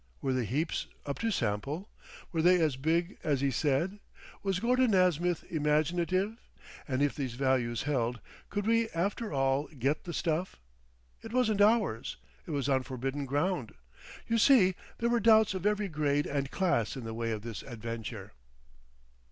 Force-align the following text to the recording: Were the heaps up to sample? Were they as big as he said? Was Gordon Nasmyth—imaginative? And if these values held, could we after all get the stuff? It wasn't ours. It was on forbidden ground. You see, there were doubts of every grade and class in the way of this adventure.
Were 0.19 0.33
the 0.33 0.45
heaps 0.45 0.87
up 1.05 1.19
to 1.19 1.29
sample? 1.29 1.87
Were 2.31 2.41
they 2.41 2.59
as 2.59 2.75
big 2.75 3.19
as 3.23 3.41
he 3.41 3.51
said? 3.51 3.99
Was 4.41 4.59
Gordon 4.59 4.93
Nasmyth—imaginative? 4.93 6.39
And 6.87 7.03
if 7.03 7.13
these 7.13 7.35
values 7.35 7.83
held, 7.83 8.19
could 8.49 8.65
we 8.65 8.89
after 8.95 9.31
all 9.31 9.67
get 9.67 10.05
the 10.05 10.11
stuff? 10.15 10.55
It 11.21 11.31
wasn't 11.33 11.61
ours. 11.61 12.17
It 12.47 12.51
was 12.51 12.67
on 12.67 12.81
forbidden 12.81 13.27
ground. 13.27 13.75
You 14.27 14.39
see, 14.39 14.73
there 14.97 15.09
were 15.09 15.19
doubts 15.19 15.53
of 15.53 15.67
every 15.67 15.87
grade 15.87 16.25
and 16.25 16.49
class 16.49 16.97
in 16.97 17.03
the 17.03 17.13
way 17.13 17.31
of 17.31 17.43
this 17.43 17.61
adventure. 17.61 18.31